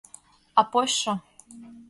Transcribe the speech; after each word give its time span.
А 0.59 0.61
почшо... 0.71 1.13